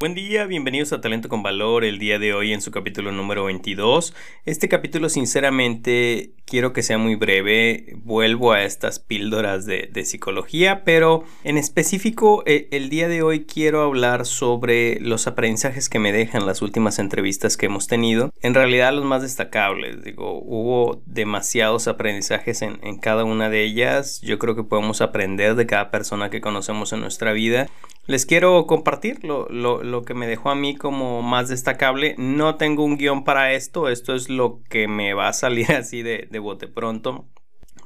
Buen 0.00 0.14
día, 0.14 0.46
bienvenidos 0.46 0.94
a 0.94 1.02
Talento 1.02 1.28
con 1.28 1.42
Valor 1.42 1.84
el 1.84 1.98
día 1.98 2.18
de 2.18 2.32
hoy 2.32 2.54
en 2.54 2.62
su 2.62 2.70
capítulo 2.70 3.12
número 3.12 3.44
22. 3.44 4.14
Este 4.46 4.66
capítulo 4.66 5.10
sinceramente 5.10 6.32
quiero 6.46 6.72
que 6.72 6.82
sea 6.82 6.96
muy 6.96 7.16
breve, 7.16 7.92
vuelvo 7.96 8.52
a 8.52 8.64
estas 8.64 8.98
píldoras 8.98 9.66
de, 9.66 9.90
psicología, 10.06 10.84
pero 10.84 11.24
en 11.44 11.58
específico 11.58 12.42
eh, 12.46 12.66
el 12.70 12.88
día 12.88 13.08
de 13.08 13.22
hoy 13.22 13.44
quiero 13.44 13.82
hablar 13.82 14.24
sobre 14.24 14.98
los 15.00 15.26
aprendizajes 15.26 15.90
que 15.90 15.98
me 15.98 16.12
dejan 16.12 16.46
las 16.46 16.62
últimas 16.62 16.98
entrevistas 16.98 17.58
que 17.58 17.66
hemos 17.66 17.86
tenido. 17.86 18.32
En 18.40 18.54
realidad 18.54 18.94
los 18.94 19.04
más 19.04 19.20
destacables, 19.20 20.02
digo, 20.02 20.40
hubo 20.42 21.02
demasiados 21.04 21.88
aprendizajes 21.88 22.62
en, 22.62 22.78
en 22.82 22.96
cada 22.96 23.24
una 23.24 23.50
de 23.50 23.64
ellas, 23.64 24.22
yo 24.22 24.38
creo 24.38 24.56
que 24.56 24.64
podemos 24.64 25.02
aprender 25.02 25.56
de 25.56 25.66
cada 25.66 25.90
persona 25.90 26.30
que 26.30 26.40
conocemos 26.40 26.94
en 26.94 27.02
nuestra 27.02 27.34
vida 27.34 27.68
les 28.10 28.26
quiero 28.26 28.66
compartir 28.66 29.22
lo, 29.22 30.02
que 30.04 30.14
me 30.14 30.26
dejó 30.26 30.50
a 30.50 30.56
mí 30.56 30.74
como 30.74 31.22
más 31.22 31.48
destacable. 31.48 32.16
No 32.18 32.56
tengo 32.56 32.84
un 32.84 32.96
guion 32.96 33.22
para 33.22 33.52
esto, 33.52 33.88
esto 33.88 34.16
es 34.16 34.28
lo 34.28 34.64
que 34.68 34.88
me 34.88 35.14
va 35.14 35.28
a 35.28 35.32
salir 35.32 35.70
así 35.76 36.02
de, 36.02 36.26
bote 36.40 36.66
pronto 36.66 37.28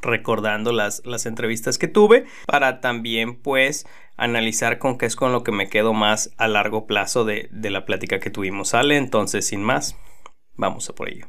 recordando 0.00 0.72
las, 0.72 1.02
las, 1.04 1.26
entrevistas 1.26 1.76
que 1.78 1.88
tuve 1.88 2.24
para 2.46 2.80
también 2.80 3.36
pues 3.36 3.86
analizar 4.16 4.78
con 4.78 4.96
qué 4.96 5.06
es 5.06 5.16
con 5.16 5.32
lo 5.32 5.44
que 5.44 5.52
me 5.52 5.68
quedo 5.68 5.92
más 5.92 6.30
a 6.38 6.48
largo 6.48 6.86
plazo 6.86 7.24
de, 7.24 7.48
de 7.52 7.68
la 7.68 7.84
plática 7.84 8.18
que 8.18 8.30
tuvimos. 8.30 8.70
Sale 8.70 8.96
entonces 8.96 9.46
sin 9.46 9.62
más, 9.62 9.94
vamos 10.56 10.88
a 10.88 10.94
por 10.94 11.10
ello. 11.10 11.26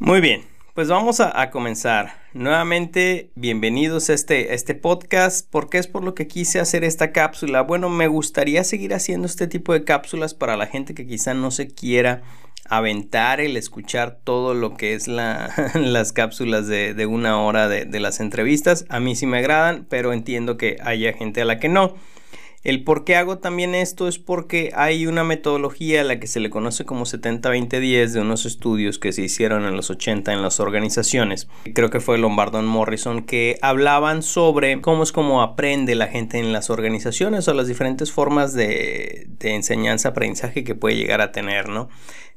Muy 0.00 0.20
bien, 0.20 0.53
pues 0.74 0.88
vamos 0.88 1.20
a, 1.20 1.50
comenzar. 1.50 2.14
Nuevamente, 2.32 3.30
bienvenidos 3.36 4.10
a 4.10 4.14
este, 4.14 4.54
este 4.54 4.74
podcast. 4.74 5.48
porque 5.48 5.78
es 5.78 5.86
por 5.86 6.02
lo 6.02 6.16
que 6.16 6.26
quise 6.26 6.58
hacer 6.58 6.82
esta 6.82 7.12
cápsula? 7.12 7.62
Bueno, 7.62 7.88
me 7.88 8.08
gustaría 8.08 8.64
seguir 8.64 8.92
haciendo 8.92 9.26
este 9.26 9.46
tipo 9.46 9.72
de 9.72 9.84
cápsulas 9.84 10.34
para 10.34 10.56
la 10.56 10.66
gente 10.66 10.92
que 10.94 11.06
quizá 11.06 11.32
no 11.32 11.52
se 11.52 11.68
quiera 11.68 12.22
aventar 12.68 13.40
el 13.40 13.56
escuchar 13.56 14.18
todo 14.24 14.52
lo 14.52 14.76
que 14.76 14.94
es 14.94 15.06
la, 15.06 15.54
las 15.74 16.12
cápsulas 16.12 16.66
de, 16.66 17.06
una 17.06 17.40
hora 17.40 17.68
de, 17.68 17.84
de 17.84 18.00
las 18.00 18.18
entrevistas. 18.18 18.84
A 18.88 18.98
mí 18.98 19.14
sí 19.14 19.26
me 19.26 19.38
agradan, 19.38 19.86
pero 19.88 20.12
entiendo 20.12 20.56
que 20.56 20.78
haya 20.82 21.12
gente 21.12 21.40
a 21.40 21.44
la 21.44 21.60
que 21.60 21.68
no. 21.68 21.94
El 22.64 22.82
por 22.82 23.04
qué 23.04 23.16
hago 23.16 23.38
también 23.38 23.74
esto 23.74 24.08
es 24.08 24.18
porque 24.18 24.72
hay 24.74 25.06
una 25.06 25.22
metodología 25.22 26.00
a 26.00 26.04
la 26.04 26.18
que 26.18 26.26
se 26.26 26.40
le 26.40 26.48
conoce 26.48 26.86
como 26.86 27.04
70-20-10 27.04 28.08
de 28.08 28.20
unos 28.20 28.46
estudios 28.46 28.98
que 28.98 29.12
se 29.12 29.20
hicieron 29.20 29.66
en 29.66 29.76
los 29.76 29.90
80 29.90 30.32
en 30.32 30.40
las 30.40 30.60
organizaciones. 30.60 31.46
Creo 31.74 31.90
que 31.90 32.00
fue 32.00 32.16
Lombardo 32.16 32.62
Morrison 32.62 33.22
que 33.22 33.58
hablaban 33.60 34.22
sobre 34.22 34.80
cómo 34.80 35.02
es 35.02 35.12
como 35.12 35.42
aprende 35.42 35.94
la 35.94 36.06
gente 36.06 36.38
en 36.38 36.54
las 36.54 36.70
organizaciones 36.70 37.46
o 37.48 37.52
las 37.52 37.68
diferentes 37.68 38.10
formas 38.10 38.54
de, 38.54 39.26
de 39.28 39.54
enseñanza-aprendizaje 39.54 40.64
que 40.64 40.74
puede 40.74 40.96
llegar 40.96 41.20
a 41.20 41.32
tener, 41.32 41.68
¿no? 41.68 41.90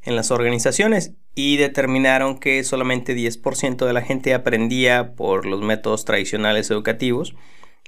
En 0.04 0.18
las 0.18 0.32
organizaciones 0.32 1.14
y 1.36 1.56
determinaron 1.56 2.38
que 2.38 2.66
solamente 2.66 3.16
10% 3.16 3.86
de 3.86 3.94
la 3.94 4.02
gente 4.02 4.34
aprendía 4.34 5.16
por 5.16 5.46
los 5.46 5.62
métodos 5.62 6.04
tradicionales 6.04 6.70
educativos 6.70 7.34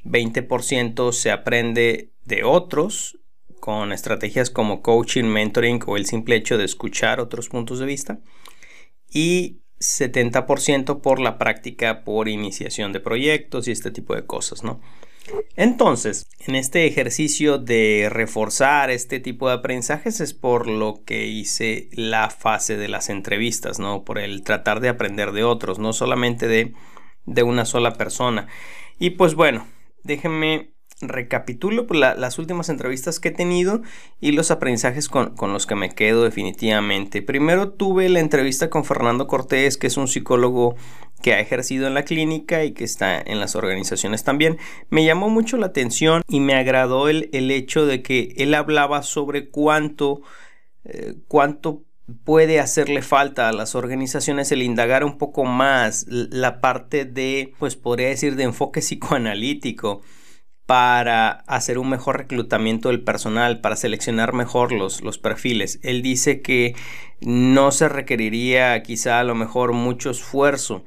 20% 0.03 1.11
se 1.11 1.31
aprende 1.31 2.11
de 2.25 2.43
otros 2.43 3.19
con 3.59 3.91
estrategias 3.91 4.49
como 4.49 4.81
coaching, 4.81 5.25
mentoring 5.25 5.81
o 5.85 5.97
el 5.97 6.05
simple 6.05 6.35
hecho 6.35 6.57
de 6.57 6.65
escuchar 6.65 7.19
otros 7.19 7.49
puntos 7.49 7.79
de 7.79 7.85
vista. 7.85 8.19
Y 9.11 9.59
70% 9.79 11.01
por 11.01 11.19
la 11.19 11.37
práctica 11.37 12.03
por 12.03 12.27
iniciación 12.27 12.91
de 12.91 12.99
proyectos 12.99 13.67
y 13.67 13.71
este 13.71 13.91
tipo 13.91 14.15
de 14.15 14.25
cosas, 14.25 14.63
¿no? 14.63 14.81
Entonces, 15.55 16.25
en 16.39 16.55
este 16.55 16.87
ejercicio 16.87 17.57
de 17.57 18.07
reforzar 18.09 18.89
este 18.89 19.19
tipo 19.19 19.47
de 19.47 19.55
aprendizajes 19.55 20.21
es 20.21 20.33
por 20.33 20.67
lo 20.67 21.03
que 21.05 21.27
hice 21.27 21.89
la 21.91 22.29
fase 22.29 22.77
de 22.77 22.87
las 22.87 23.09
entrevistas, 23.09 23.79
¿no? 23.79 24.03
Por 24.03 24.17
el 24.17 24.43
tratar 24.43 24.79
de 24.79 24.89
aprender 24.89 25.31
de 25.31 25.43
otros, 25.43 25.77
no 25.77 25.93
solamente 25.93 26.47
de, 26.47 26.73
de 27.25 27.43
una 27.43 27.65
sola 27.65 27.93
persona. 27.93 28.47
Y 28.97 29.11
pues 29.11 29.35
bueno, 29.35 29.67
déjenme 30.03 30.73
recapitulo 31.01 31.87
pues, 31.87 31.99
las 31.99 32.39
últimas 32.39 32.69
entrevistas 32.69 33.19
que 33.19 33.29
he 33.29 33.31
tenido 33.31 33.81
y 34.19 34.31
los 34.33 34.51
aprendizajes 34.51 35.07
con, 35.07 35.33
los 35.39 35.65
que 35.65 35.75
me 35.75 35.89
quedo 35.89 36.23
definitivamente. 36.23 37.21
Primero 37.21 37.71
tuve 37.71 38.09
la 38.09 38.19
entrevista 38.19 38.69
con 38.69 38.85
Fernando 38.85 39.27
Cortés, 39.27 39.77
que 39.77 39.87
es 39.87 39.97
un 39.97 40.07
psicólogo 40.07 40.75
que 41.21 41.33
ha 41.33 41.39
ejercido 41.39 41.87
en 41.87 41.93
la 41.93 42.03
clínica 42.03 42.63
y 42.63 42.71
que 42.71 42.83
está 42.83 43.19
en 43.19 43.39
las 43.39 43.55
organizaciones 43.55 44.23
también. 44.23 44.57
Me 44.89 45.05
llamó 45.05 45.29
mucho 45.29 45.57
la 45.57 45.67
atención 45.67 46.21
y 46.27 46.39
me 46.39 46.55
agradó 46.55 47.09
el, 47.09 47.29
hecho 47.51 47.85
de 47.85 48.01
que 48.01 48.33
él 48.37 48.53
hablaba 48.53 49.03
sobre 49.03 49.49
cuánto, 49.49 50.21
eh, 50.85 51.15
cuánto 51.27 51.83
puede 52.23 52.59
hacerle 52.59 53.01
falta 53.01 53.49
a 53.49 53.53
las 53.53 53.75
organizaciones 53.75 54.51
el 54.51 54.61
indagar 54.61 55.03
un 55.03 55.17
poco 55.17 55.45
más 55.45 56.05
la 56.07 56.61
parte 56.61 57.05
de, 57.05 57.53
pues 57.59 57.75
podría 57.75 58.09
decir, 58.09 58.35
de 58.35 58.43
enfoque 58.43 58.81
psicoanalítico 58.81 60.01
para 60.65 61.31
hacer 61.47 61.79
un 61.79 61.89
mejor 61.89 62.17
reclutamiento 62.17 62.89
del 62.89 63.03
personal, 63.03 63.59
para 63.59 63.75
seleccionar 63.75 64.33
mejor 64.33 64.71
los, 64.71 65.01
los 65.01 65.17
perfiles. 65.17 65.79
Él 65.81 66.03
dice 66.03 66.41
que 66.41 66.75
no 67.21 67.71
se 67.71 67.89
requeriría 67.89 68.81
quizá 68.83 69.19
a 69.19 69.23
lo 69.23 69.33
mejor 69.33 69.73
mucho 69.73 70.11
esfuerzo 70.11 70.83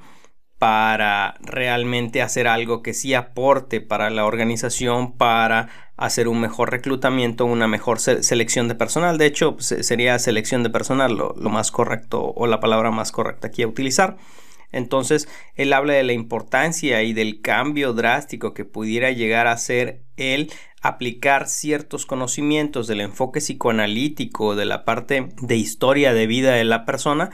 para 0.63 1.35
realmente 1.41 2.23
hacer 2.23 2.47
algo 2.47 2.83
que 2.83 2.95
sí 2.95 3.15
aporte 3.15 3.81
para 3.81 4.11
la 4.11 4.25
organización, 4.25 5.11
para 5.17 5.69
hacer 5.97 6.29
un 6.29 6.41
mejor 6.41 6.71
reclutamiento, 6.71 7.47
una 7.47 7.67
mejor 7.67 7.99
selección 7.99 8.69
de 8.69 8.77
personal. 8.77 9.19
De 9.19 9.27
hecho, 9.27 9.57
pues, 9.57 9.75
sería 9.81 10.17
selección 10.21 10.63
de 10.63 10.71
personal 10.71 11.17
lo, 11.17 11.35
más 11.51 11.73
correcto 11.73 12.23
o 12.23 12.47
la 12.47 12.61
palabra 12.61 12.93
más 12.93 13.11
correcta 13.11 13.49
aquí 13.49 13.65
a 13.65 13.67
utilizar. 13.67 14.19
Entonces, 14.71 15.27
él 15.57 15.73
habla 15.73 15.95
de 15.95 16.05
la 16.05 16.13
importancia 16.13 17.03
y 17.03 17.13
del 17.13 17.41
cambio 17.41 17.93
drástico 17.93 18.55
que 18.55 18.65
pudiera 18.65 19.11
llegar 19.11 19.49
a 19.49 19.57
ser 19.57 20.03
el 20.17 20.53
aplicar 20.81 21.49
ciertos 21.49 22.07
conocimientos 22.07 22.87
del 22.87 23.01
enfoque 23.01 23.41
psicoanalítico, 23.41 24.55
de 24.55 24.67
la 24.67 24.85
parte 24.85 25.31
de 25.41 25.57
historia 25.57 26.15
de 26.15 26.29
vida 26.29 26.53
de 26.53 26.63
la 26.63 26.85
persona, 26.85 27.31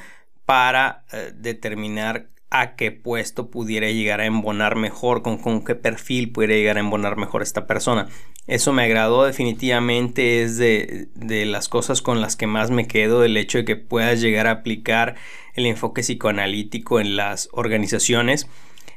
para 0.47 1.05
eh, 1.13 1.33
determinar 1.35 2.31
a 2.51 2.77
qué 2.77 2.93
puesto 2.93 3.51
pudiera 3.51 3.91
llegar 3.91 4.21
a 4.21 4.27
embonar 4.27 4.77
mejor, 4.77 5.23
con, 5.23 5.39
con 5.39 5.65
qué 5.65 5.75
perfil 5.75 6.33
pudiera 6.33 6.55
llegar 6.55 6.77
a 6.77 6.81
embonar 6.81 7.17
mejor 7.17 7.43
esta 7.43 7.67
persona. 7.67 8.09
Eso 8.47 8.73
me 8.73 8.85
agradó 8.85 9.25
definitivamente, 9.25 10.43
es 10.43 10.57
de, 10.57 11.09
de, 11.15 11.45
las 11.45 11.69
cosas 11.69 12.01
con 12.01 12.21
las 12.23 12.37
que 12.37 12.47
más 12.47 12.71
me 12.71 12.87
quedo, 12.87 13.23
el 13.23 13.37
hecho 13.37 13.59
de 13.59 13.65
que 13.67 13.77
puedas 13.77 14.23
llegar 14.23 14.47
a 14.47 14.53
aplicar 14.53 15.17
el 15.55 15.67
enfoque 15.67 16.03
psicoanalítico 16.03 17.01
en 17.01 17.17
las 17.17 17.51
organizaciones. 17.53 18.49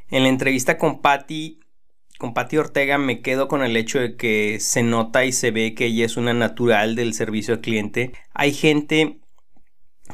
En 0.09 0.23
la 0.23 0.29
entrevista 0.29 0.77
con 0.77 1.01
Patty, 1.01 1.59
con 2.17 2.33
Patty 2.33 2.57
Ortega 2.57 2.97
me 2.97 3.21
quedo 3.21 3.47
con 3.47 3.63
el 3.63 3.75
hecho 3.75 3.99
de 3.99 4.15
que 4.15 4.59
se 4.59 4.83
nota 4.83 5.25
y 5.25 5.31
se 5.31 5.51
ve 5.51 5.73
que 5.73 5.87
ella 5.87 6.05
es 6.05 6.17
una 6.17 6.33
natural 6.33 6.95
del 6.95 7.13
servicio 7.13 7.55
al 7.55 7.61
cliente. 7.61 8.13
Hay 8.33 8.53
gente 8.53 9.20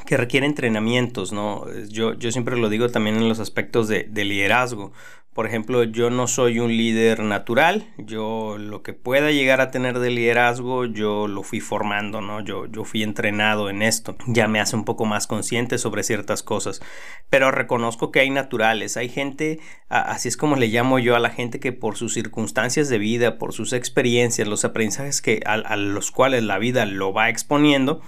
que 0.07 0.17
requiere 0.17 0.47
entrenamientos, 0.47 1.33
¿no? 1.33 1.65
Yo, 1.89 2.13
yo 2.13 2.31
siempre 2.31 2.57
lo 2.57 2.69
digo 2.69 2.89
también 2.89 3.17
en 3.17 3.27
los 3.29 3.39
aspectos 3.39 3.87
de, 3.87 4.07
liderazgo. 4.15 4.93
Por 5.33 5.45
ejemplo, 5.45 5.83
yo 5.83 6.09
no 6.09 6.27
soy 6.27 6.59
un 6.59 6.69
líder 6.69 7.19
natural, 7.19 7.93
yo 7.97 8.57
lo 8.57 8.81
que 8.81 8.93
pueda 8.93 9.29
llegar 9.31 9.61
a 9.61 9.69
tener 9.69 9.99
de 9.99 10.09
liderazgo, 10.09 10.85
yo 10.85 11.27
lo 11.27 11.43
fui 11.43 11.59
formando, 11.59 12.21
¿no? 12.21 12.39
Yo, 12.39 12.65
yo 12.65 12.85
fui 12.85 13.03
entrenado 13.03 13.69
en 13.69 13.83
esto, 13.83 14.15
ya 14.27 14.47
me 14.47 14.59
hace 14.59 14.75
un 14.75 14.85
poco 14.85 15.05
más 15.05 15.27
consciente 15.27 15.77
sobre 15.77 16.03
ciertas 16.03 16.41
cosas, 16.41 16.81
pero 17.29 17.51
reconozco 17.51 18.09
que 18.09 18.21
hay 18.21 18.31
naturales, 18.31 18.97
hay 18.97 19.09
gente, 19.09 19.59
así 19.89 20.29
es 20.29 20.37
como 20.37 20.55
le 20.55 20.69
llamo 20.69 20.97
yo 20.97 21.15
a 21.15 21.19
la 21.19 21.29
gente 21.29 21.59
que 21.59 21.73
por 21.73 21.97
sus 21.97 22.13
circunstancias 22.13 22.89
de 22.89 22.97
vida, 22.97 23.37
por 23.37 23.53
sus 23.53 23.73
experiencias, 23.73 24.47
los 24.47 24.65
aprendizajes 24.65 25.21
que, 25.21 25.41
a 25.45 25.75
los 25.75 26.09
cuales 26.09 26.43
la 26.43 26.57
vida 26.57 26.87
lo 26.87 27.13
va 27.13 27.29
exponiendo, 27.29 28.01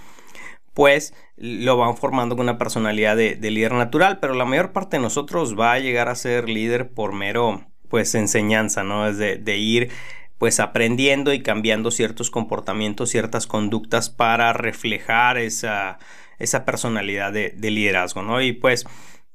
pues 0.74 1.14
lo 1.36 1.76
van 1.76 1.96
formando 1.96 2.36
con 2.36 2.44
una 2.44 2.58
personalidad 2.58 3.16
de, 3.16 3.36
líder 3.40 3.72
natural, 3.72 4.18
pero 4.20 4.34
la 4.34 4.44
mayor 4.44 4.72
parte 4.72 4.96
de 4.96 5.02
nosotros 5.02 5.58
va 5.58 5.72
a 5.72 5.78
llegar 5.78 6.08
a 6.08 6.14
ser 6.14 6.48
líder 6.48 6.90
por 6.90 7.12
mero, 7.12 7.66
pues, 7.88 8.14
enseñanza, 8.14 8.84
¿no? 8.84 9.08
Es 9.08 9.18
de, 9.18 9.56
ir 9.56 9.90
pues 10.38 10.58
aprendiendo 10.58 11.34
y 11.34 11.42
cambiando 11.42 11.90
ciertos 11.90 12.30
comportamientos, 12.30 13.10
ciertas 13.10 13.46
conductas 13.46 14.08
para 14.08 14.54
reflejar 14.54 15.36
esa, 15.36 15.98
esa 16.38 16.64
personalidad 16.64 17.30
de, 17.30 17.70
liderazgo, 17.70 18.22
¿no? 18.22 18.40
Y 18.40 18.52
pues 18.52 18.86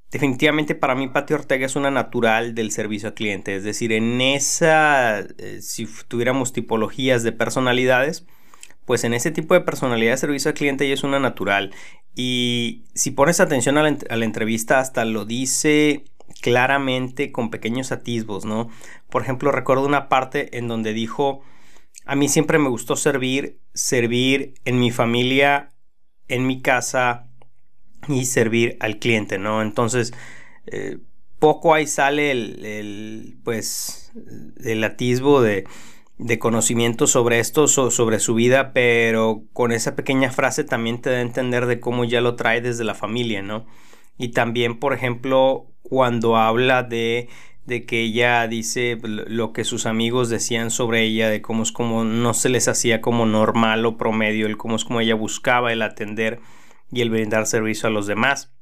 definitivamente 0.10 0.74
para 0.74 0.96
mí 0.96 1.08
Pati 1.08 1.36
Ortega 1.36 1.68
es 1.68 1.76
una 1.76 1.92
natural 1.92 2.56
del 2.56 2.72
servicio 2.72 3.10
al 3.10 3.14
cliente, 3.14 3.56
es 3.56 3.64
decir, 3.64 3.92
en 3.92 4.20
esa, 4.20 5.20
eh, 5.20 5.60
si 5.62 5.88
tuviéramos 6.08 6.54
tipologías 6.54 7.22
de 7.22 7.34
personalidades, 7.34 8.26
pues 8.86 9.04
en 9.04 9.14
ese 9.14 9.32
tipo 9.32 9.54
de 9.54 9.62
personalidad 9.62 10.12
de 10.12 10.18
servicio 10.18 10.50
al 10.50 10.56
cliente 10.56 10.86
ella 10.86 10.94
es 10.94 11.04
una 11.04 11.20
natural. 11.20 11.74
Y 12.16 12.86
si 12.94 13.12
pones 13.12 13.40
atención 13.40 13.78
a 13.78 13.84
la, 13.84 14.26
entrevista, 14.26 14.80
hasta 14.80 15.04
lo 15.06 15.26
dice 15.26 16.06
claramente 16.42 17.32
con 17.32 17.50
pequeños 17.50 17.92
atisbos, 17.92 18.46
¿no? 18.46 18.70
Por 19.10 19.24
ejemplo, 19.24 19.52
recuerdo 19.52 19.86
una 19.86 20.08
parte 20.08 20.58
en 20.58 20.68
donde 20.68 20.94
dijo, 20.94 21.42
a 22.06 22.16
mí 22.16 22.30
siempre 22.30 22.60
me 22.60 22.70
gustó 22.70 22.96
servir, 22.96 23.60
servir 23.74 24.54
en 24.64 24.80
mi 24.80 24.92
familia, 24.92 25.70
en 26.28 26.48
mi 26.48 26.62
casa 26.62 27.28
y 28.08 28.26
servir 28.26 28.78
al 28.80 29.00
cliente, 29.00 29.40
¿no? 29.40 29.62
Entonces, 29.62 30.14
eh, 30.68 31.00
poco 31.40 31.74
ahí 31.74 31.88
sale 31.88 32.32
el, 32.32 33.38
pues, 33.44 34.12
el 34.64 34.84
atisbo 34.84 35.42
de, 35.42 35.66
de 36.17 36.39
conocimiento 36.39 37.07
sobre 37.07 37.39
esto, 37.39 37.67
sobre 37.67 38.19
su 38.19 38.35
vida, 38.35 38.71
pero 38.73 39.44
con 39.53 39.71
esa 39.71 39.95
pequeña 39.95 40.31
frase 40.31 40.63
también 40.63 41.01
te 41.01 41.09
da 41.09 41.17
a 41.17 41.21
entender 41.21 41.65
de 41.65 41.79
cómo 41.79 42.06
ya 42.06 42.21
lo 42.21 42.35
trae 42.35 42.62
desde 42.62 42.85
la 42.85 42.95
familia, 42.95 43.41
¿no? 43.41 43.65
Y 44.17 44.29
también, 44.29 44.79
por 44.79 44.94
ejemplo, 44.94 45.67
cuando 45.81 46.38
habla 46.38 46.83
de, 46.83 47.27
de 47.65 47.85
que 47.85 48.01
ella 48.01 48.47
dice 48.47 48.97
lo 49.03 49.51
que 49.51 49.65
sus 49.65 49.85
amigos 49.85 50.29
decían 50.29 50.71
sobre 50.71 51.03
ella, 51.03 51.29
de 51.29 51.41
cómo 51.41 51.63
es 51.63 51.73
como 51.73 52.06
no 52.06 52.33
se 52.33 52.47
les 52.50 52.69
hacía 52.69 53.01
como 53.01 53.25
normal 53.25 53.85
o 53.85 53.97
promedio, 53.97 54.47
el 54.47 54.57
cómo 54.57 54.77
es 54.77 54.85
como 54.85 55.01
ella 55.01 55.15
buscaba 55.15 55.73
el 55.73 55.81
atender 55.81 56.39
y 56.91 57.01
el 57.01 57.09
brindar 57.09 57.45
servicio 57.45 57.88
a 57.88 57.91
los 57.91 58.07
demás. 58.07 58.55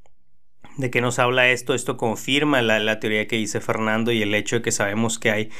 ¿De 0.76 0.90
qué 0.90 1.00
nos 1.00 1.20
habla 1.20 1.48
esto? 1.50 1.74
Esto 1.74 1.96
confirma 1.96 2.60
la, 2.60 2.80
la, 2.80 2.98
teoría 2.98 3.28
que 3.28 3.36
dice 3.36 3.60
Fernando 3.60 4.10
y 4.10 4.22
el 4.22 4.34
hecho 4.34 4.56
de 4.56 4.62
que 4.62 4.72
sabemos 4.72 5.20
que 5.20 5.30
hay 5.30 5.50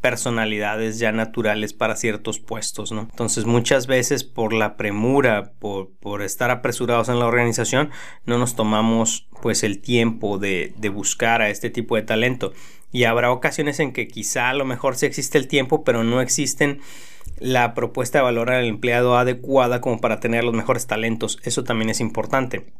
personalidades 0.00 0.98
ya 0.98 1.12
naturales 1.12 1.74
para 1.74 1.94
ciertos 1.94 2.40
puestos, 2.40 2.90
¿no? 2.90 3.02
Entonces 3.02 3.44
muchas 3.44 3.86
veces 3.86 4.24
por 4.24 4.52
la 4.52 4.76
premura, 4.76 5.52
por, 5.58 5.90
por 6.00 6.22
estar 6.22 6.50
apresurados 6.50 7.08
en 7.08 7.18
la 7.18 7.26
organización, 7.26 7.90
no 8.24 8.38
nos 8.38 8.56
tomamos 8.56 9.28
pues 9.42 9.62
el 9.62 9.80
tiempo 9.80 10.38
de, 10.38 10.74
de 10.76 10.88
buscar 10.88 11.42
a 11.42 11.50
este 11.50 11.70
tipo 11.70 11.96
de 11.96 12.02
talento. 12.02 12.52
Y 12.90 13.04
habrá 13.04 13.30
ocasiones 13.30 13.78
en 13.78 13.92
que 13.92 14.08
quizá 14.08 14.50
a 14.50 14.54
lo 14.54 14.64
mejor 14.64 14.96
sí 14.96 15.06
existe 15.06 15.38
el 15.38 15.48
tiempo, 15.48 15.84
pero 15.84 16.02
no 16.02 16.20
existen 16.20 16.80
la 17.38 17.74
propuesta 17.74 18.18
de 18.18 18.24
valor 18.24 18.50
al 18.50 18.64
empleado 18.66 19.16
adecuada 19.16 19.80
como 19.80 20.00
para 20.00 20.18
tener 20.18 20.44
los 20.44 20.54
mejores 20.54 20.86
talentos. 20.86 21.38
Eso 21.44 21.62
también 21.62 21.90
es 21.90 22.00
importante 22.00 22.72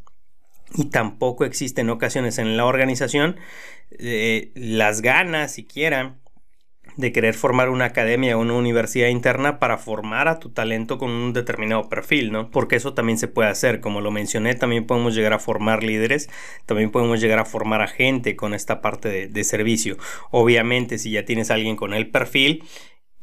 y 0.77 0.87
tampoco 0.87 1.45
existen 1.45 1.91
ocasiones 1.91 2.39
en 2.39 2.57
la 2.57 2.65
organización 2.65 3.37
eh, 3.99 4.53
las 4.55 5.03
ganas 5.03 5.53
siquiera 5.53 6.17
de 6.97 7.13
querer 7.13 7.35
formar 7.35 7.71
una 7.71 7.87
academia 7.87 8.37
o 8.37 8.41
una 8.41 8.55
universidad 8.55 9.09
interna 9.09 9.59
para 9.59 9.79
formar 9.79 10.29
a 10.29 10.39
tu 10.39 10.51
talento 10.51 10.99
con 10.99 11.11
un 11.11 11.33
determinado 11.33 11.89
perfil, 11.89 12.33
¿no? 12.33 12.51
Porque 12.51 12.77
eso 12.77 12.93
también 12.93 13.19
se 13.19 13.29
puede 13.29 13.49
hacer, 13.49 13.81
como 13.81 14.01
lo 14.01 14.11
mencioné, 14.11 14.55
también 14.55 14.87
podemos 14.87 15.15
llegar 15.15 15.33
a 15.33 15.39
formar 15.39 15.83
líderes, 15.83 16.29
también 16.67 16.91
podemos 16.91 17.21
llegar 17.21 17.39
a 17.39 17.45
formar 17.45 17.81
a 17.81 17.89
gente 17.89 18.37
con 18.37 18.53
esta 18.53 18.83
parte 18.83 19.29
de, 19.29 19.45
servicio. 19.45 19.97
Obviamente, 20.31 20.99
si 20.99 21.11
ya 21.11 21.25
tienes 21.25 21.51
a 21.51 21.55
alguien 21.55 21.77
con 21.77 21.95
el 21.95 22.11
perfil, 22.11 22.65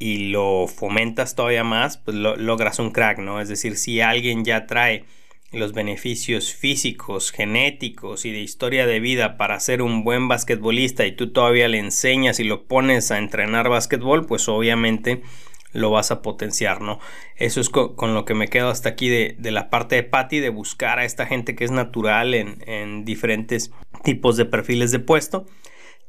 y 0.01 0.29
lo 0.29 0.67
fomentas 0.67 1.35
todavía 1.35 1.65
más, 1.65 1.97
pues 1.97 2.15
logras 2.15 2.79
un 2.79 2.91
crack, 2.91 3.19
¿no? 3.19 3.41
Es 3.41 3.49
decir, 3.49 3.75
si 3.75 3.99
alguien 3.99 4.45
ya 4.45 4.65
trae 4.65 5.03
los 5.51 5.73
beneficios 5.73 6.53
físicos, 6.53 7.31
genéticos 7.31 8.25
y 8.25 8.31
de 8.31 8.39
historia 8.39 8.85
de 8.85 8.99
vida 8.99 9.37
para 9.37 9.59
ser 9.59 9.81
un 9.81 10.03
buen 10.03 10.27
basquetbolista 10.27 11.05
y 11.05 11.11
tú 11.11 11.31
todavía 11.31 11.67
le 11.67 11.79
enseñas 11.79 12.39
y 12.39 12.43
lo 12.43 12.65
pones 12.65 13.11
a 13.11 13.17
entrenar 13.17 13.69
basquetbol, 13.69 14.25
pues 14.25 14.47
obviamente 14.47 15.23
lo 15.71 15.91
vas 15.91 16.11
a 16.11 16.21
potenciar, 16.21 16.81
¿no? 16.81 16.99
Eso 17.35 17.61
es 17.61 17.69
con, 17.69 18.13
lo 18.13 18.25
que 18.25 18.33
me 18.33 18.47
quedo 18.47 18.69
hasta 18.69 18.89
aquí 18.89 19.09
de, 19.09 19.35
la 19.51 19.69
parte 19.69 19.95
de 19.95 20.03
Patty, 20.03 20.39
de 20.39 20.49
buscar 20.49 20.99
a 20.99 21.05
esta 21.05 21.25
gente 21.25 21.55
que 21.55 21.63
es 21.63 21.71
natural 21.71 22.33
en, 22.33 22.63
en 22.67 23.05
diferentes 23.05 23.71
tipos 24.03 24.37
de 24.37 24.45
perfiles 24.45 24.91
de 24.91 24.99
puesto. 24.99 25.45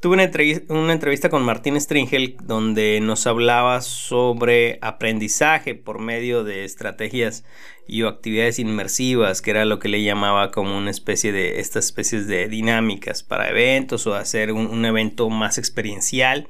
Tuve 0.01 0.15
una 0.15 0.93
entrevista, 0.95 1.29
con 1.29 1.43
Martín 1.43 1.79
Stringel 1.79 2.39
donde 2.43 3.01
nos 3.03 3.27
hablaba 3.27 3.83
sobre 3.83 4.79
aprendizaje 4.81 5.75
por 5.75 5.99
medio 5.99 6.43
de 6.43 6.65
estrategias 6.65 7.45
y 7.91 8.03
actividades 8.03 8.59
inmersivas, 8.59 9.43
que 9.43 9.51
era 9.51 9.65
lo 9.65 9.79
que 9.79 9.89
le 9.89 10.03
llamaba 10.03 10.51
como 10.51 10.77
una 10.79 10.91
especie 10.91 11.33
de 11.33 11.61
estas 11.61 11.87
especies 11.87 12.27
de 12.27 12.49
dinámicas 12.49 13.23
para 13.23 13.51
eventos 13.51 14.07
o 14.07 14.15
hacer 14.15 14.53
un, 14.53 14.85
evento 14.85 15.29
más 15.29 15.59
experiencial. 15.59 16.49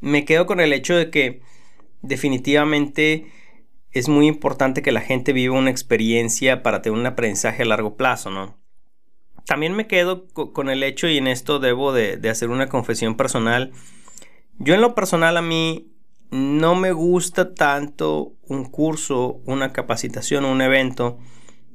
Me 0.00 0.24
quedo 0.24 0.46
con 0.46 0.60
el 0.60 0.72
hecho 0.72 0.96
de 0.96 1.10
que 1.10 1.40
definitivamente 2.02 3.26
es 3.92 4.08
muy 4.08 4.26
importante 4.26 4.82
que 4.82 4.92
la 4.92 5.00
gente 5.00 5.32
viva 5.32 5.56
una 5.56 5.70
experiencia 5.70 6.62
para 6.62 6.82
tener 6.82 6.98
un 6.98 7.06
aprendizaje 7.06 7.62
a 7.62 7.66
largo 7.66 7.96
plazo, 7.96 8.30
¿no? 8.30 8.58
también 9.46 9.74
me 9.74 9.86
quedo 9.86 10.26
con 10.28 10.68
el 10.68 10.82
hecho, 10.82 11.08
y 11.08 11.16
en 11.16 11.28
esto 11.28 11.60
debo 11.60 11.92
de, 11.92 12.20
hacer 12.28 12.50
una 12.50 12.68
confesión 12.68 13.16
personal. 13.16 13.72
Yo 14.58 14.74
en 14.74 14.80
lo 14.80 14.94
personal 14.94 15.36
a 15.36 15.42
mí 15.42 15.92
no 16.30 16.74
me 16.74 16.92
gusta 16.92 17.54
tanto 17.54 18.34
un 18.42 18.64
curso, 18.64 19.40
una 19.44 19.72
capacitación, 19.72 20.44
un 20.44 20.60
evento 20.60 21.18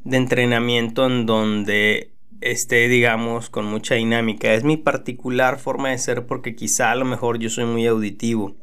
de 0.03 0.17
entrenamiento 0.17 1.05
en 1.05 1.25
donde 1.25 2.13
esté, 2.41 2.87
digamos, 2.87 3.49
con 3.49 3.65
mucha 3.65 3.95
dinámica. 3.95 4.53
Es 4.53 4.63
mi 4.63 4.77
particular 4.77 5.59
forma 5.59 5.89
de 5.89 5.97
ser 5.99 6.25
porque 6.25 6.55
quizá 6.55 6.91
a 6.91 6.95
lo 6.95 7.05
mejor 7.05 7.39
yo 7.39 7.49
soy 7.49 7.65
muy 7.65 7.85
auditivo 7.85 8.57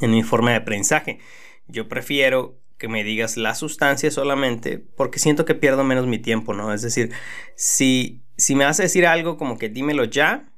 en 0.00 0.10
mi 0.10 0.22
forma 0.22 0.50
de 0.50 0.56
aprendizaje. 0.56 1.18
Yo 1.68 1.88
prefiero 1.88 2.58
que 2.76 2.88
me 2.88 3.04
digas 3.04 3.36
la 3.36 3.54
sustancia 3.54 4.10
solamente 4.10 4.78
porque 4.78 5.18
siento 5.18 5.44
que 5.44 5.54
pierdo 5.54 5.84
menos 5.84 6.06
mi 6.06 6.18
tiempo, 6.18 6.54
¿no? 6.54 6.72
Es 6.72 6.82
decir, 6.82 7.10
si, 7.56 8.22
si 8.36 8.54
me 8.54 8.64
vas 8.64 8.78
a 8.80 8.84
decir 8.84 9.06
algo 9.06 9.36
como 9.36 9.58
que 9.58 9.68
dímelo 9.68 10.04
ya 10.04 10.52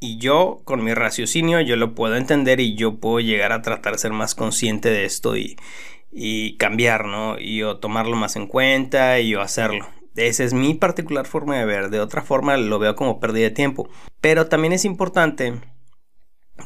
y 0.00 0.18
yo 0.18 0.60
con 0.64 0.84
mi 0.84 0.94
raciocinio 0.94 1.60
yo 1.60 1.76
lo 1.76 1.94
puedo 1.94 2.16
entender 2.16 2.60
y 2.60 2.74
yo 2.74 2.96
puedo 2.96 3.20
llegar 3.20 3.52
a 3.52 3.62
tratar 3.62 3.94
de 3.94 3.98
ser 3.98 4.12
más 4.12 4.34
consciente 4.34 4.90
de 4.90 5.04
esto 5.04 5.36
y, 5.36 5.56
y 6.10 6.56
cambiar, 6.56 7.06
¿no? 7.06 7.38
Y 7.38 7.62
o 7.62 7.78
tomarlo 7.78 8.16
más 8.16 8.36
en 8.36 8.46
cuenta 8.46 9.20
y 9.20 9.34
o 9.34 9.40
hacerlo. 9.40 9.86
Esa 10.16 10.44
es 10.44 10.52
mi 10.52 10.74
particular 10.74 11.26
forma 11.26 11.56
de 11.56 11.64
ver. 11.64 11.90
De 11.90 12.00
otra 12.00 12.22
forma 12.22 12.56
lo 12.56 12.78
veo 12.78 12.96
como 12.96 13.20
pérdida 13.20 13.44
de 13.44 13.50
tiempo. 13.50 13.88
Pero 14.20 14.48
también 14.48 14.72
es 14.72 14.84
importante 14.84 15.60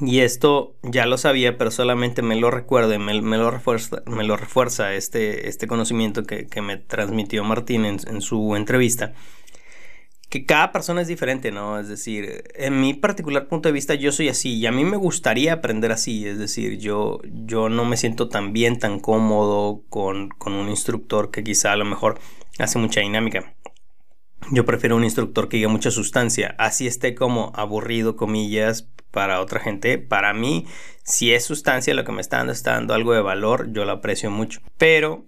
y 0.01 0.21
esto 0.21 0.77
ya 0.83 1.07
lo 1.07 1.19
sabía, 1.19 1.59
pero 1.59 1.71
solamente 1.71 2.23
me 2.23 2.37
lo 2.37 2.51
recuerda 2.51 2.99
me, 2.99 3.21
me, 3.21 3.37
lo, 3.37 3.51
refuerza, 3.51 4.03
me 4.07 4.25
lo 4.25 4.37
refuerza 4.37 4.95
este, 4.95 5.49
este 5.49 5.67
conocimiento 5.67 6.25
que, 6.25 6.49
me 6.63 6.79
transmitió 6.79 7.45
Martín 7.45 7.85
en, 7.85 8.21
su 8.21 8.57
entrevista. 8.57 9.13
Que 10.33 10.47
cada 10.47 10.73
persona 10.73 11.03
es 11.03 11.09
diferente, 11.09 11.53
¿no? 11.53 11.79
Es 11.79 11.89
decir, 11.89 12.45
en 12.55 12.81
mi 12.81 12.95
particular 12.95 13.49
punto 13.49 13.69
de 13.69 13.75
vista 13.75 13.95
yo 13.95 14.13
soy 14.13 14.31
así 14.31 14.55
y 14.55 14.65
a 14.65 14.73
mí 14.73 14.83
me 14.83 14.97
gustaría 14.97 15.53
aprender 15.53 15.93
así. 15.93 16.27
Es 16.27 16.39
decir, 16.39 16.79
yo, 16.79 17.21
yo 17.45 17.69
no 17.69 17.85
me 17.85 17.99
siento 17.99 18.31
tan 18.31 18.55
bien, 18.55 18.79
tan 18.79 18.99
cómodo 18.99 19.83
con, 19.91 20.31
con 20.31 20.55
un 20.55 20.71
instructor 20.71 21.31
que 21.31 21.45
quizá 21.45 21.73
a 21.73 21.77
lo 21.77 21.85
mejor 21.85 22.19
hace 22.59 22.79
mucha 22.79 23.03
dinámica. 23.03 23.55
Yo 24.51 24.65
prefiero 24.65 24.97
un 24.97 25.05
instructor 25.05 25.51
que 25.51 25.59
diga 25.59 25.69
mucha 25.69 25.91
sustancia, 25.91 26.55
así 26.59 26.87
esté 26.87 27.15
como 27.15 27.53
aburrido, 27.55 28.17
comillas, 28.17 28.89
para 29.11 29.39
otra 29.39 29.61
gente. 29.61 29.99
Para 29.99 30.33
mí, 30.33 30.67
si 31.05 31.35
es 31.35 31.45
sustancia 31.45 31.93
lo 31.93 32.05
que 32.05 32.13
me 32.13 32.23
está 32.23 32.39
dando, 32.39 32.55
está 32.55 32.73
dando 32.73 32.95
algo 32.95 33.13
de 33.13 33.21
valor, 33.21 33.71
yo 33.73 33.85
lo 33.85 33.93
aprecio 33.93 34.31
mucho. 34.31 34.63
Pero 34.79 35.27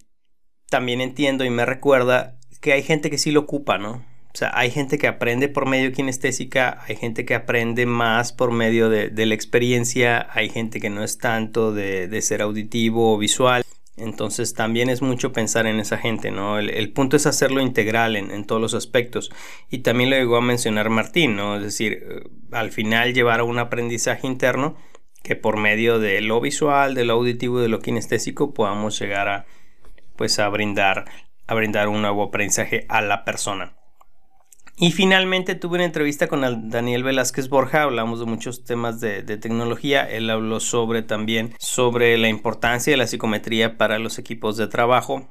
también 0.70 1.02
entiendo 1.02 1.44
y 1.44 1.50
me 1.50 1.66
recuerda 1.66 2.38
que 2.62 2.72
hay 2.72 2.82
gente 2.82 3.10
que 3.10 3.18
sí 3.18 3.30
lo 3.30 3.40
ocupa, 3.40 3.76
¿no? 3.76 4.13
O 4.34 4.36
sea, 4.36 4.50
hay 4.52 4.70
gente 4.72 4.98
que 4.98 5.06
aprende 5.06 5.48
por 5.48 5.66
medio 5.66 5.92
kinestésica, 5.92 6.82
hay 6.88 6.96
gente 6.96 7.24
que 7.24 7.36
aprende 7.36 7.86
más 7.86 8.32
por 8.32 8.50
medio 8.50 8.88
de, 8.88 9.26
la 9.26 9.34
experiencia, 9.34 10.26
hay 10.32 10.48
gente 10.48 10.80
que 10.80 10.90
no 10.90 11.04
es 11.04 11.18
tanto 11.18 11.72
de, 11.72 12.08
de 12.08 12.20
ser 12.20 12.42
auditivo 12.42 13.14
o 13.14 13.18
visual. 13.18 13.64
Entonces 13.96 14.54
también 14.54 14.90
es 14.90 15.02
mucho 15.02 15.32
pensar 15.32 15.66
en 15.66 15.78
esa 15.78 15.98
gente, 15.98 16.32
¿no? 16.32 16.58
El, 16.58 16.92
punto 16.92 17.16
es 17.16 17.26
hacerlo 17.26 17.60
integral 17.60 18.16
en, 18.16 18.44
todos 18.44 18.60
los 18.60 18.74
aspectos. 18.74 19.30
Y 19.70 19.78
también 19.78 20.10
lo 20.10 20.16
llegó 20.16 20.36
a 20.36 20.40
mencionar 20.40 20.90
Martín, 20.90 21.36
¿no? 21.36 21.56
Es 21.56 21.62
decir, 21.62 22.04
eh, 22.04 22.28
al 22.50 22.72
final 22.72 23.14
llevar 23.14 23.40
a 23.40 23.44
un 23.44 23.58
aprendizaje 23.58 24.26
interno 24.26 24.76
que 25.22 25.36
por 25.36 25.56
medio 25.58 26.00
de 26.00 26.20
lo 26.20 26.40
visual, 26.40 26.94
de 26.94 27.04
lo 27.04 27.14
auditivo, 27.14 27.60
de 27.60 27.68
lo 27.68 27.78
kinestésico 27.78 28.52
podamos 28.52 28.98
llegar 28.98 29.28
a, 29.28 29.46
pues, 30.16 30.38
a 30.40 30.48
brindar, 30.48 31.04
a 31.46 31.54
brindar 31.54 31.88
un 31.88 32.02
nuevo 32.02 32.24
aprendizaje 32.24 32.84
a 32.88 33.00
la 33.00 33.24
persona. 33.24 33.76
Y 34.76 34.90
finalmente 34.90 35.54
tuve 35.54 35.76
una 35.76 35.84
entrevista 35.84 36.26
con 36.26 36.68
Daniel 36.68 37.04
Velázquez 37.04 37.48
Borja, 37.48 37.82
hablamos 37.82 38.18
de 38.18 38.26
muchos 38.26 38.64
temas 38.64 39.00
de, 39.00 39.22
tecnología, 39.22 40.02
él 40.02 40.28
habló 40.28 40.58
sobre 40.58 41.02
también 41.02 41.54
sobre 41.60 42.18
la 42.18 42.28
importancia 42.28 42.92
de 42.92 42.96
la 42.96 43.06
psicometría 43.06 43.78
para 43.78 44.00
los 44.00 44.18
equipos 44.18 44.56
de 44.56 44.66
trabajo. 44.66 45.28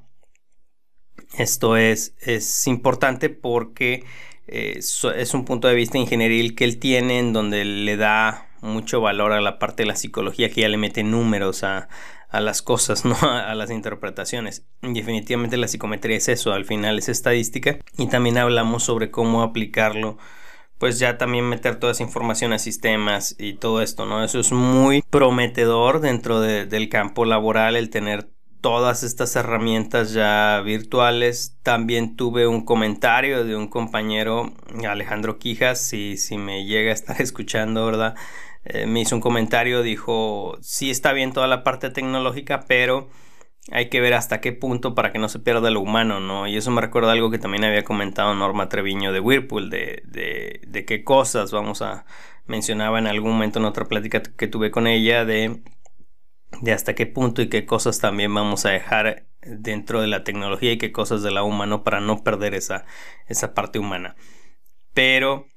Esto 1.38 1.76
es, 1.76 2.16
es 2.22 2.68
importante 2.68 3.30
porque 3.30 4.06
eh, 4.48 4.80
es 4.80 5.34
un 5.34 5.44
punto 5.44 5.68
de 5.68 5.76
vista 5.76 5.98
ingenieril 5.98 6.56
que 6.56 6.64
él 6.64 6.80
tiene 6.80 7.20
en 7.20 7.34
donde 7.34 7.66
le 7.66 7.98
da 7.98 8.48
mucho 8.62 9.02
valor 9.02 9.34
a 9.34 9.42
la 9.42 9.60
parte 9.60 9.84
de 9.84 9.88
la 9.88 9.96
psicología 9.96 10.50
que 10.50 10.62
ya 10.62 10.70
le 10.70 10.78
mete 10.78 11.04
números 11.04 11.64
a, 11.64 11.90
a 12.34 12.42
las 12.42 12.62
cosas, 12.62 13.06
no 13.06 13.16
a, 13.22 13.56
las 13.56 13.72
interpretaciones. 13.72 14.66
Definitivamente 14.82 15.56
la 15.56 15.70
psicometría 15.70 16.18
es 16.18 16.28
eso, 16.28 16.52
al 16.52 16.66
final 16.66 17.00
es 17.00 17.08
estadística 17.08 17.78
y 17.98 18.08
también 18.08 18.38
hablamos 18.38 18.84
sobre 18.84 19.10
cómo 19.10 19.42
aplicarlo 19.42 20.18
pues 20.80 21.00
ya 21.00 21.18
también 21.18 21.48
meter 21.48 21.78
toda 21.78 21.94
esa 21.94 22.04
información 22.04 22.52
a 22.52 22.60
sistemas 22.60 23.38
y 23.40 23.54
todo 23.54 23.82
esto, 23.82 24.06
¿no? 24.06 24.22
Eso 24.22 24.42
es 24.42 24.52
muy 24.52 25.02
prometedor 25.02 26.02
dentro 26.02 26.42
del 26.42 26.90
campo 26.90 27.24
laboral, 27.24 27.78
el 27.78 27.90
tener 27.90 28.28
todas 28.60 29.04
estas 29.04 29.34
herramientas 29.38 30.12
ya 30.12 30.62
virtuales. 30.66 31.58
También 31.64 32.18
tuve 32.18 32.48
un 32.48 32.66
comentario 32.66 33.46
de 33.46 33.56
un 33.56 33.70
compañero, 33.70 34.52
Alejandro 34.86 35.38
Quijas, 35.40 35.80
si, 35.80 36.18
si 36.18 36.38
me 36.38 36.66
llega 36.66 36.92
a 36.92 36.94
estar 36.96 37.22
escuchando, 37.22 37.86
¿verdad? 37.86 38.16
Eh, 38.66 38.86
me 38.86 39.02
hizo 39.02 39.16
un 39.16 39.22
comentario, 39.22 39.82
dijo, 39.84 40.58
sí 40.62 40.90
está 40.90 41.14
bien 41.14 41.34
toda 41.34 41.48
la 41.48 41.64
parte 41.64 41.90
tecnológica, 41.90 42.66
pero 42.68 43.10
hay 43.72 43.90
que 43.90 44.02
ver 44.02 44.14
hasta 44.14 44.42
qué 44.42 44.52
punto 44.52 44.94
para 44.96 45.12
que 45.12 45.20
no 45.20 45.30
se 45.30 45.40
pierda 45.40 45.72
lo 45.72 45.82
humano, 45.82 46.20
¿no? 46.20 46.48
Y 46.48 46.58
eso 46.58 46.72
me 46.72 46.82
recuerda 46.82 47.12
algo 47.14 47.32
que 47.32 47.40
también 47.40 47.64
había 47.64 47.84
comentado 47.84 48.34
Norma 48.36 48.70
Treviño 48.70 49.14
de 49.14 49.20
Whirlpool, 49.20 49.70
de, 49.70 50.04
de, 50.06 50.86
qué 50.86 51.04
cosas 51.04 51.52
vamos 51.52 51.82
a 51.82 52.06
mencionaba 52.46 53.00
en 53.00 53.08
algún 53.08 53.34
momento 53.34 53.60
en 53.60 53.66
otra 53.66 53.86
plática 53.86 54.22
que 54.22 54.48
tuve 54.48 54.70
con 54.70 54.86
ella 54.88 55.24
de, 55.24 55.62
de 56.62 56.74
hasta 56.74 56.94
qué 56.94 57.06
punto 57.06 57.42
y 57.42 57.48
qué 57.50 57.66
cosas 57.66 58.00
también 58.00 58.34
vamos 58.34 58.66
a 58.66 58.72
dejar 58.72 59.28
dentro 59.42 60.02
de 60.02 60.08
la 60.08 60.24
tecnología 60.24 60.74
y 60.74 60.78
qué 60.78 60.92
cosas 60.92 61.24
de 61.24 61.32
la 61.32 61.44
humano 61.44 61.84
para 61.84 62.02
no 62.02 62.24
perder 62.24 62.54
esa, 62.54 62.86
esa 63.28 63.54
parte 63.54 63.80
humana. 63.80 64.16
Pero 64.94 65.48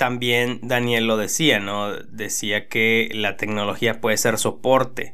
también 0.00 0.60
Daniel 0.62 1.06
lo 1.06 1.18
decía, 1.18 1.60
¿no? 1.60 1.92
Decía 1.92 2.68
que 2.68 3.10
la 3.12 3.36
tecnología 3.36 4.00
puede 4.00 4.16
ser 4.16 4.38
soporte 4.38 5.12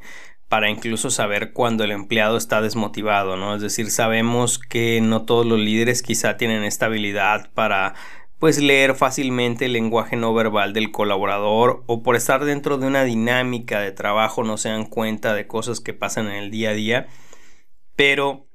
para 0.48 0.70
incluso 0.70 1.10
saber 1.10 1.52
cuando 1.52 1.82
el 1.82 1.90
empleado 1.90 2.36
está 2.36 2.60
desmotivado, 2.60 3.36
¿no? 3.36 3.56
Es 3.56 3.62
decir, 3.62 3.90
sabemos 3.90 4.60
que 4.60 5.00
no 5.00 5.24
todos 5.24 5.44
los 5.44 5.58
líderes 5.58 6.02
quizá 6.02 6.36
tienen 6.36 6.62
esta 6.62 6.86
habilidad 6.86 7.50
para 7.52 7.94
pues 8.38 8.58
leer 8.58 8.94
fácilmente 8.94 9.64
el 9.64 9.72
lenguaje 9.72 10.14
no 10.14 10.32
verbal 10.32 10.72
del 10.72 10.92
colaborador 10.92 11.82
o 11.86 12.04
por 12.04 12.14
estar 12.14 12.44
dentro 12.44 12.78
de 12.78 12.86
una 12.86 13.02
dinámica 13.02 13.80
de 13.80 13.90
trabajo 13.90 14.44
no 14.44 14.56
se 14.56 14.68
dan 14.68 14.86
cuenta 14.86 15.34
de 15.34 15.48
cosas 15.48 15.80
que 15.80 15.94
pasan 15.94 16.28
en 16.28 16.36
el 16.36 16.52
día 16.52 16.70
a 16.70 16.74
día, 16.74 17.08
pero 17.96 18.46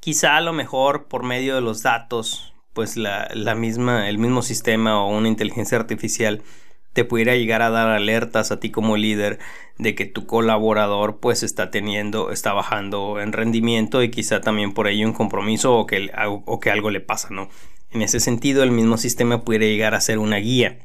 quizá 0.00 0.36
a 0.38 0.40
lo 0.40 0.52
mejor 0.52 1.06
por 1.06 1.22
medio 1.22 1.54
de 1.54 1.60
los 1.60 1.84
datos, 1.84 2.51
pues 2.72 2.96
la, 2.96 3.28
la 3.34 3.54
misma, 3.54 4.08
el 4.08 4.18
mismo 4.18 4.42
sistema 4.42 5.02
o 5.02 5.16
una 5.16 5.28
inteligencia 5.28 5.78
artificial 5.78 6.42
te 6.92 7.04
pudiera 7.04 7.34
llegar 7.36 7.62
a 7.62 7.70
dar 7.70 7.88
alertas 7.88 8.52
a 8.52 8.60
ti 8.60 8.70
como 8.70 8.96
líder 8.96 9.38
de 9.78 9.94
que 9.94 10.04
tu 10.04 10.26
colaborador 10.26 11.18
pues 11.20 11.42
está 11.42 11.70
teniendo, 11.70 12.30
está 12.30 12.52
bajando 12.52 13.20
en 13.20 13.32
rendimiento 13.32 14.02
y 14.02 14.10
quizá 14.10 14.40
también 14.40 14.74
por 14.74 14.88
ello 14.88 15.06
un 15.06 15.14
compromiso 15.14 15.74
o 15.74 15.86
que, 15.86 16.10
o 16.26 16.60
que 16.60 16.70
algo 16.70 16.90
le 16.90 17.00
pasa, 17.00 17.28
¿no? 17.30 17.48
En 17.90 18.02
ese 18.02 18.20
sentido 18.20 18.62
el 18.62 18.70
mismo 18.70 18.96
sistema 18.96 19.42
pudiera 19.42 19.66
llegar 19.66 19.94
a 19.94 20.00
ser 20.00 20.18
una 20.18 20.36
guía 20.36 20.78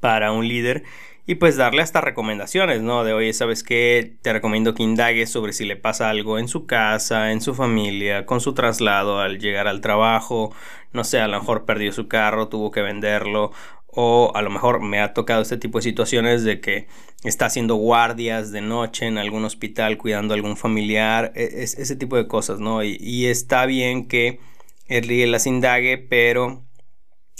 para 0.00 0.32
un 0.32 0.48
líder 0.48 0.84
y 1.26 1.36
pues 1.36 1.56
darle 1.56 1.82
hasta 1.82 2.00
recomendaciones, 2.00 2.82
¿no? 2.82 3.02
De 3.04 3.14
oye, 3.14 3.32
¿sabes 3.32 3.62
qué? 3.62 4.16
Te 4.22 4.32
recomiendo 4.32 4.74
que 4.74 4.82
indagues 4.82 5.30
sobre 5.30 5.52
si 5.52 5.64
le 5.64 5.76
pasa 5.76 6.10
algo 6.10 6.38
en 6.38 6.48
su 6.48 6.66
casa, 6.66 7.32
en 7.32 7.40
su 7.40 7.54
familia, 7.54 8.26
con 8.26 8.40
su 8.40 8.52
traslado 8.52 9.20
al 9.20 9.38
llegar 9.38 9.66
al 9.66 9.80
trabajo, 9.80 10.54
no 10.92 11.02
sé, 11.04 11.20
a 11.20 11.28
lo 11.28 11.38
mejor 11.38 11.64
perdió 11.64 11.92
su 11.92 12.08
carro, 12.08 12.48
tuvo 12.48 12.70
que 12.70 12.82
venderlo, 12.82 13.52
o 13.86 14.32
a 14.34 14.42
lo 14.42 14.50
mejor 14.50 14.80
me 14.80 15.00
ha 15.00 15.14
tocado 15.14 15.40
este 15.40 15.56
tipo 15.56 15.78
de 15.78 15.82
situaciones 15.82 16.44
de 16.44 16.60
que 16.60 16.88
está 17.22 17.46
haciendo 17.46 17.76
guardias 17.76 18.52
de 18.52 18.60
noche 18.60 19.06
en 19.06 19.18
algún 19.18 19.44
hospital 19.44 19.96
cuidando 19.96 20.34
a 20.34 20.36
algún 20.36 20.56
familiar, 20.56 21.32
e, 21.34 21.62
es, 21.62 21.78
ese 21.78 21.96
tipo 21.96 22.16
de 22.16 22.26
cosas, 22.26 22.60
¿no? 22.60 22.82
Y, 22.82 23.26
está 23.26 23.66
bien 23.66 24.08
que 24.08 24.40
líder 24.88 25.28
las 25.28 25.46
indague, 25.46 25.96
pero 25.96 26.62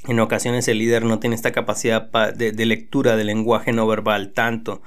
en 0.06 0.20
ocasiones 0.20 0.68
el 0.68 0.78
líder 0.78 1.04
no 1.04 1.18
tiene 1.18 1.36
esta 1.36 1.52
capacidad 1.52 2.10
de, 2.34 2.66
lectura 2.66 3.16
del 3.16 3.28
lenguaje 3.28 3.72
no 3.72 3.86
verbal 3.86 4.32
tanto 4.32 4.82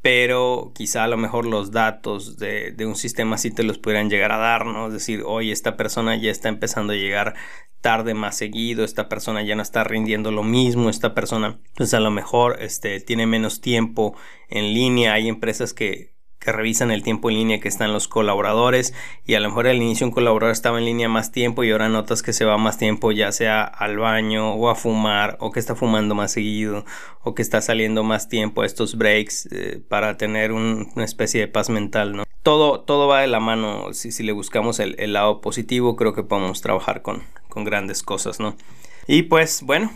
pero 0.00 0.72
quizá 0.74 1.04
a 1.04 1.08
lo 1.08 1.16
mejor 1.16 1.46
los 1.46 1.70
datos 1.72 2.36
de, 2.36 2.74
un 2.80 2.94
sistema 2.94 3.38
sí 3.38 3.50
te 3.50 3.62
los 3.62 3.78
pudieran 3.78 4.10
llegar 4.10 4.32
a 4.32 4.36
dar, 4.36 4.66
¿no? 4.66 4.88
Es 4.88 4.92
decir, 4.92 5.22
oye, 5.24 5.50
esta 5.50 5.78
persona 5.78 6.14
ya 6.14 6.30
está 6.30 6.50
empezando 6.50 6.92
a 6.92 6.96
llegar 6.96 7.34
tarde 7.80 8.12
más 8.12 8.36
seguido, 8.36 8.84
esta 8.84 9.08
persona 9.08 9.42
ya 9.42 9.56
no 9.56 9.62
está 9.62 9.82
rindiendo 9.82 10.30
lo 10.30 10.42
mismo, 10.42 10.90
esta 10.90 11.14
persona, 11.14 11.58
pues 11.74 11.94
a 11.94 12.00
lo 12.00 12.10
mejor 12.10 12.62
este, 12.62 13.00
tiene 13.00 13.26
menos 13.26 13.62
tiempo 13.62 14.14
en 14.50 14.74
línea, 14.74 15.14
hay 15.14 15.28
empresas 15.28 15.72
que, 15.72 16.13
que 16.44 16.52
revisan 16.52 16.90
el 16.90 17.02
tiempo 17.02 17.30
en 17.30 17.36
línea 17.36 17.60
que 17.60 17.68
están 17.68 17.92
los 17.92 18.06
colaboradores 18.06 18.92
y 19.24 19.34
a 19.34 19.40
lo 19.40 19.48
mejor 19.48 19.66
al 19.66 19.76
inicio 19.76 20.06
un 20.06 20.12
colaborador 20.12 20.52
estaba 20.52 20.78
en 20.78 20.84
línea 20.84 21.08
más 21.08 21.32
tiempo 21.32 21.64
y 21.64 21.70
ahora 21.70 21.88
notas 21.88 22.22
que 22.22 22.34
se 22.34 22.44
va 22.44 22.58
más 22.58 22.76
tiempo 22.76 23.12
ya 23.12 23.32
sea 23.32 23.64
al 23.64 23.98
baño 23.98 24.52
o 24.52 24.68
a 24.68 24.74
fumar 24.74 25.38
o 25.40 25.50
que 25.50 25.60
está 25.60 25.74
fumando 25.74 26.14
más 26.14 26.32
seguido 26.32 26.84
o 27.22 27.34
que 27.34 27.40
está 27.40 27.62
saliendo 27.62 28.02
más 28.02 28.28
tiempo 28.28 28.62
a 28.62 28.66
estos 28.66 28.96
breaks 28.96 29.48
eh, 29.52 29.80
para 29.88 30.18
tener 30.18 30.52
una 30.52 31.04
especie 31.04 31.40
de 31.40 31.48
paz 31.48 31.70
mental, 31.70 32.14
¿no? 32.14 32.24
Todo, 32.42 32.80
todo 32.80 33.08
va 33.08 33.22
de 33.22 33.26
la 33.26 33.40
mano, 33.40 33.94
si, 33.94 34.12
si 34.12 34.22
le 34.22 34.32
buscamos 34.32 34.78
el, 34.78 34.96
el, 34.98 35.14
lado 35.14 35.40
positivo 35.40 35.96
creo 35.96 36.12
que 36.12 36.22
podemos 36.22 36.60
trabajar 36.60 37.00
con, 37.00 37.22
con 37.48 37.64
grandes 37.64 38.02
cosas, 38.02 38.38
¿no? 38.38 38.54
Y 39.06 39.22
pues 39.22 39.62
bueno, 39.62 39.90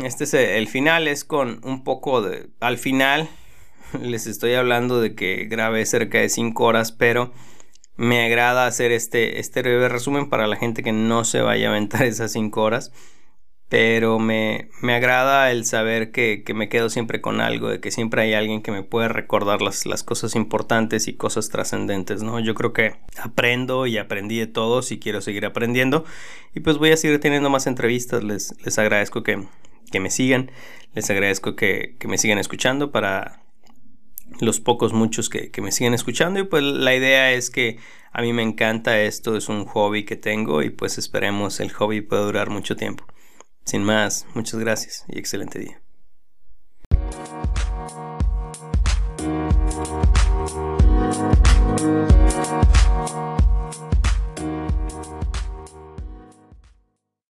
este 0.00 0.24
es 0.24 0.34
el 0.34 0.68
final, 0.68 1.08
es 1.08 1.24
con 1.24 1.60
un 1.62 1.82
poco 1.82 2.20
de... 2.20 2.50
Al 2.60 2.76
final 2.76 3.28
les 4.02 4.26
estoy 4.26 4.54
hablando 4.54 5.00
de 5.00 5.14
que 5.14 5.44
grabé 5.44 5.84
cerca 5.86 6.18
de 6.18 6.28
5 6.28 6.64
horas, 6.64 6.92
pero 6.92 7.32
me 7.96 8.24
agrada 8.24 8.66
hacer 8.66 8.92
este, 8.92 9.38
este 9.38 9.62
breve 9.62 9.88
resumen 9.88 10.28
para 10.28 10.46
la 10.46 10.56
gente 10.56 10.82
que 10.82 10.92
no 10.92 11.24
se 11.24 11.40
vaya 11.40 11.68
a 11.68 11.70
aventar 11.70 12.02
esas 12.04 12.32
5 12.32 12.60
horas. 12.60 12.92
Pero 13.68 14.18
me, 14.18 14.68
me 14.82 14.94
agrada 14.94 15.50
el 15.50 15.64
saber 15.64 16.12
que, 16.12 16.42
que, 16.44 16.54
me 16.54 16.68
quedo 16.68 16.90
siempre 16.90 17.20
con 17.20 17.40
algo, 17.40 17.70
de 17.70 17.80
que 17.80 17.90
siempre 17.90 18.22
hay 18.22 18.34
alguien 18.34 18.62
que 18.62 18.70
me 18.70 18.82
puede 18.82 19.08
recordar 19.08 19.62
las, 19.62 19.86
las 19.86 20.04
cosas 20.04 20.36
importantes 20.36 21.08
y 21.08 21.16
cosas 21.16 21.48
trascendentes, 21.48 22.22
¿no? 22.22 22.38
Yo 22.40 22.54
creo 22.54 22.72
que 22.72 22.96
aprendo 23.18 23.86
y 23.86 23.96
aprendí 23.96 24.38
de 24.38 24.46
todos 24.46 24.92
y 24.92 25.00
quiero 25.00 25.22
seguir 25.22 25.46
aprendiendo. 25.46 26.04
Y 26.54 26.60
pues 26.60 26.76
voy 26.78 26.92
a 26.92 26.96
seguir 26.96 27.18
teniendo 27.20 27.50
más 27.50 27.66
entrevistas. 27.66 28.22
Les, 28.22 28.54
les 28.64 28.78
agradezco 28.78 29.22
que, 29.22 29.44
que 29.90 29.98
me 29.98 30.10
sigan. 30.10 30.52
Les 30.94 31.08
agradezco 31.10 31.56
que, 31.56 31.96
que 31.98 32.06
me 32.06 32.18
sigan 32.18 32.38
escuchando 32.38 32.92
para 32.92 33.43
los 34.40 34.60
pocos 34.60 34.92
muchos 34.92 35.28
que, 35.30 35.50
me 35.62 35.72
siguen 35.72 35.94
escuchando 35.94 36.40
y 36.40 36.44
pues 36.44 36.62
la 36.62 36.94
idea 36.94 37.32
es 37.32 37.50
que 37.50 37.78
a 38.12 38.22
mí 38.22 38.32
me 38.32 38.42
encanta 38.42 39.00
esto, 39.00 39.36
es 39.36 39.48
un 39.48 39.64
hobby 39.64 40.04
que 40.04 40.16
tengo 40.16 40.62
y 40.62 40.70
pues 40.70 40.98
esperemos 40.98 41.60
el 41.60 41.72
hobby 41.72 42.00
pueda 42.00 42.22
durar 42.22 42.50
mucho 42.50 42.76
tiempo. 42.76 43.04
Sin 43.64 43.82
más, 43.82 44.26
muchas 44.34 44.60
gracias 44.60 45.04
y 45.08 45.18
excelente 45.18 45.58
día. 45.58 45.83